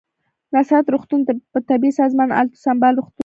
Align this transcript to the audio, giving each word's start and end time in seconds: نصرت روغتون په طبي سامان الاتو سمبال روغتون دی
نصرت 0.53 0.85
روغتون 0.93 1.21
په 1.53 1.59
طبي 1.67 1.89
سامان 1.97 2.29
الاتو 2.39 2.61
سمبال 2.65 2.93
روغتون 2.97 3.13
دی 3.15 3.19